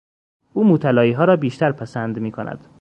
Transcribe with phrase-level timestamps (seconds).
[0.53, 2.67] او موطلاییها را بیشتر پسند میکند.